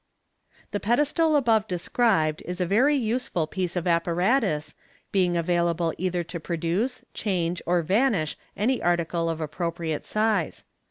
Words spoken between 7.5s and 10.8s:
or vanish any article of appropriate size.